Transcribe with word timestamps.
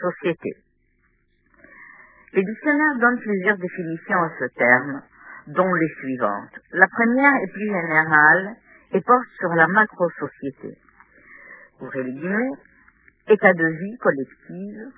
société. 0.00 0.50
Les 2.34 2.42
dictionnaires 2.42 2.98
donnent 3.00 3.20
plusieurs 3.20 3.56
définitions 3.56 4.22
à 4.22 4.30
ce 4.38 4.44
terme, 4.54 5.02
dont 5.48 5.72
les 5.72 5.94
suivantes. 6.00 6.60
La 6.72 6.86
première 6.88 7.34
est 7.42 7.52
plus 7.52 7.66
générale 7.66 8.56
et 8.92 9.00
porte 9.00 9.28
sur 9.38 9.48
la 9.54 9.66
macro-société. 9.66 10.76
Ouvrez 11.80 12.02
les 12.02 12.12
guillemets, 12.12 12.52
état 13.28 13.52
de 13.52 13.66
vie 13.66 13.96
collective, 13.98 14.88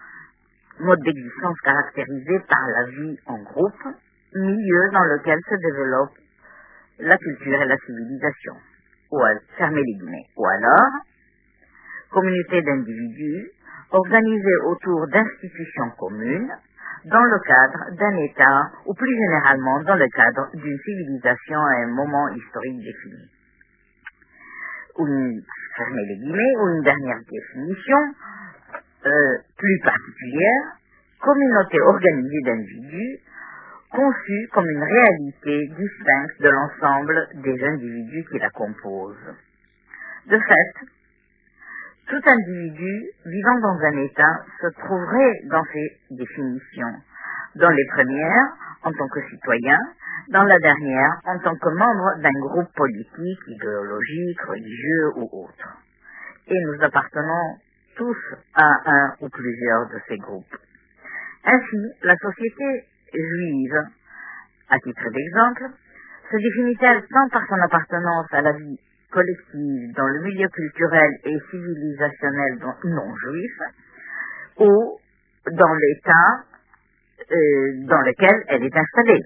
mode 0.80 1.00
d'existence 1.00 1.60
caractérisé 1.60 2.40
par 2.48 2.66
la 2.68 2.84
vie 2.90 3.16
en 3.26 3.38
groupe, 3.42 3.82
milieu 4.34 4.90
dans 4.92 5.04
lequel 5.04 5.38
se 5.48 5.54
développe 5.54 6.16
la 6.98 7.16
culture 7.18 7.62
et 7.62 7.66
la 7.66 7.76
civilisation. 7.78 8.54
Ou 9.12 10.46
alors, 10.46 10.90
communauté 12.10 12.62
d'individus 12.62 13.50
organisés 13.90 14.56
autour 14.66 15.06
d'institutions 15.08 15.90
communes, 15.98 16.52
dans 17.06 17.24
le 17.24 17.38
cadre 17.40 17.96
d'un 17.96 18.16
État 18.18 18.70
ou 18.86 18.94
plus 18.94 19.16
généralement 19.16 19.82
dans 19.82 19.94
le 19.94 20.06
cadre 20.08 20.50
d'une 20.54 20.78
civilisation 20.78 21.58
à 21.58 21.84
un 21.84 21.86
moment 21.88 22.28
historique 22.28 22.78
défini. 22.78 23.30
Une, 24.98 25.42
fermez 25.76 26.06
les 26.08 26.16
guillemets, 26.16 26.56
ou 26.60 26.68
une 26.76 26.82
dernière 26.82 27.20
définition 27.30 27.98
euh, 29.06 29.38
plus 29.56 29.80
particulière, 29.82 30.76
communauté 31.20 31.80
organisée 31.80 32.40
d'individus 32.44 33.20
conçue 33.90 34.48
comme 34.52 34.68
une 34.68 34.82
réalité 34.82 35.66
distincte 35.68 36.40
de 36.40 36.48
l'ensemble 36.48 37.28
des 37.42 37.64
individus 37.64 38.24
qui 38.30 38.38
la 38.38 38.50
composent. 38.50 39.34
De 40.26 40.38
fait, 40.38 40.86
tout 42.10 42.28
individu 42.28 43.12
vivant 43.24 43.60
dans 43.60 43.78
un 43.86 44.02
État 44.02 44.42
se 44.60 44.66
trouverait 44.80 45.40
dans 45.44 45.62
ces 45.72 45.96
définitions. 46.10 46.94
Dans 47.54 47.70
les 47.70 47.86
premières, 47.94 48.48
en 48.82 48.92
tant 48.92 49.08
que 49.08 49.20
citoyen, 49.30 49.78
dans 50.28 50.42
la 50.42 50.58
dernière, 50.58 51.20
en 51.24 51.38
tant 51.38 51.54
que 51.54 51.68
membre 51.68 52.20
d'un 52.20 52.40
groupe 52.40 52.72
politique, 52.74 53.40
idéologique, 53.46 54.40
religieux 54.42 55.08
ou 55.16 55.44
autre. 55.44 55.68
Et 56.48 56.58
nous 56.66 56.82
appartenons 56.82 57.56
tous 57.96 58.18
à 58.54 58.70
un 58.86 59.14
ou 59.20 59.28
plusieurs 59.28 59.86
de 59.86 60.00
ces 60.08 60.16
groupes. 60.16 60.56
Ainsi, 61.44 61.92
la 62.02 62.16
société 62.16 62.86
juive, 63.14 63.82
à 64.68 64.78
titre 64.80 65.10
d'exemple, 65.10 65.66
se 66.30 66.36
définit-elle 66.36 67.02
tant 67.08 67.28
par 67.28 67.46
son 67.46 67.60
appartenance 67.62 68.26
à 68.32 68.40
la 68.42 68.52
vie 68.52 68.80
collective 69.10 69.92
dans 69.96 70.06
le 70.06 70.20
milieu 70.20 70.48
culturel 70.48 71.10
et 71.24 71.38
civilisationnel 71.50 72.58
non 72.84 73.16
juif 73.16 73.52
ou 74.58 74.98
dans 75.50 75.74
l'état 75.74 76.44
euh, 77.30 77.86
dans 77.86 78.00
lequel 78.00 78.44
elle 78.48 78.64
est 78.64 78.76
installée. 78.76 79.24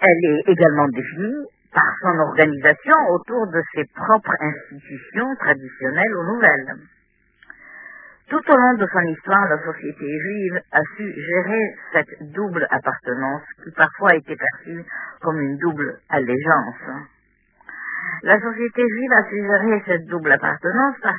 Elle 0.00 0.30
est 0.30 0.48
également 0.48 0.88
définie 0.88 1.46
par 1.72 1.92
son 2.00 2.18
organisation 2.18 2.94
autour 3.10 3.46
de 3.48 3.62
ses 3.74 3.84
propres 3.94 4.36
institutions 4.40 5.34
traditionnelles 5.36 6.16
ou 6.16 6.34
nouvelles. 6.34 6.76
Tout 8.28 8.40
au 8.50 8.56
long 8.56 8.74
de 8.74 8.86
son 8.90 9.00
histoire, 9.00 9.48
la 9.48 9.62
société 9.62 10.06
juive 10.18 10.60
a 10.72 10.80
su 10.96 11.12
gérer 11.12 11.76
cette 11.92 12.32
double 12.32 12.66
appartenance 12.70 13.42
qui 13.62 13.70
parfois 13.72 14.12
a 14.12 14.16
été 14.16 14.34
perçue 14.36 14.84
comme 15.20 15.40
une 15.40 15.58
double 15.58 15.98
allégeance. 16.08 17.04
La 18.24 18.40
société 18.40 18.82
juive 18.88 19.12
a 19.12 19.28
suggéré 19.28 19.82
cette 19.84 20.06
double 20.06 20.32
appartenance 20.32 20.96
parce 21.02 21.18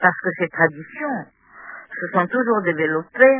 parce 0.00 0.20
que 0.24 0.30
ses 0.36 0.48
traditions 0.48 1.24
se 2.00 2.06
sont 2.14 2.26
toujours 2.26 2.62
développées 2.62 3.38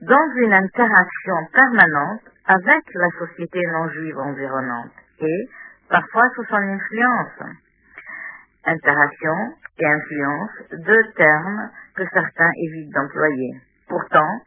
dans 0.00 0.32
une 0.34 0.52
interaction 0.52 1.36
permanente 1.52 2.22
avec 2.46 2.82
la 2.94 3.08
société 3.20 3.60
non 3.70 3.88
juive 3.90 4.18
environnante 4.18 4.90
et 5.20 5.48
parfois 5.88 6.28
sous 6.34 6.44
son 6.46 6.56
influence. 6.56 7.54
Interaction 8.66 9.54
et 9.78 9.86
influence, 9.86 10.50
deux 10.72 11.12
termes 11.14 11.70
que 11.94 12.02
certains 12.12 12.50
évitent 12.66 12.92
d'employer. 12.94 13.60
Pourtant, 13.88 14.40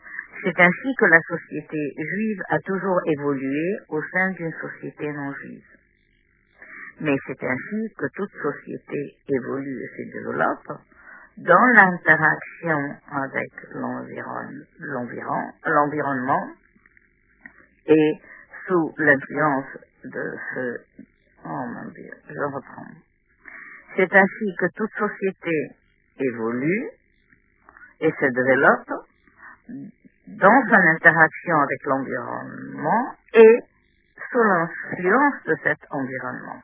c'est 0.43 0.59
ainsi 0.59 0.95
que 0.99 1.05
la 1.05 1.21
société 1.21 1.93
juive 1.97 2.41
a 2.49 2.59
toujours 2.59 2.99
évolué 3.05 3.77
au 3.87 4.01
sein 4.11 4.31
d'une 4.31 4.53
société 4.59 5.09
non 5.13 5.31
juive. 5.35 5.63
Mais 6.99 7.15
c'est 7.27 7.43
ainsi 7.43 7.93
que 7.97 8.05
toute 8.15 8.31
société 8.41 9.17
évolue 9.27 9.83
et 9.83 9.87
se 9.97 10.03
développe 10.11 10.79
dans 11.37 11.65
l'interaction 11.75 12.95
avec 13.11 13.51
l'environnement 15.65 16.47
et 17.87 18.21
sous 18.67 18.93
l'influence 18.97 19.77
de 20.05 20.37
ce... 20.53 20.77
Oh 21.45 21.65
mon 21.65 21.89
Dieu, 21.91 22.13
je 22.29 22.43
reprends. 22.55 22.93
C'est 23.95 24.13
ainsi 24.13 24.55
que 24.59 24.67
toute 24.75 24.91
société 24.91 25.71
évolue 26.19 26.89
et 27.99 28.11
se 28.11 28.25
développe 28.25 28.93
dans 30.27 30.61
son 30.69 30.87
interaction 30.95 31.59
avec 31.59 31.83
l'environnement 31.85 33.15
et 33.33 33.59
sous 34.31 34.43
l'influence 34.43 35.43
de 35.45 35.55
cet 35.63 35.79
environnement. 35.91 36.61